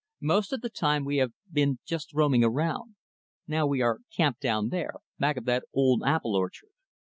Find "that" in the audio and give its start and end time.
5.45-5.65